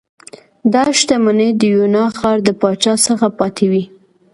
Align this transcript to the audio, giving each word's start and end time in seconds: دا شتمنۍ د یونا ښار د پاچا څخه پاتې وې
دا 0.73 0.83
شتمنۍ 0.99 1.49
د 1.55 1.61
یونا 1.75 2.03
ښار 2.17 2.37
د 2.43 2.49
پاچا 2.61 2.93
څخه 3.07 3.27
پاتې 3.39 3.65
وې 3.71 3.83